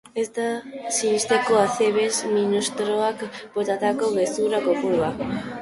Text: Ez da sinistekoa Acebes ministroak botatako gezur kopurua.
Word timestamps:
Ez 0.19 0.23
da 0.35 0.45
sinistekoa 0.99 1.59
Acebes 1.65 2.23
ministroak 2.33 3.23
botatako 3.59 4.11
gezur 4.21 4.61
kopurua. 4.69 5.17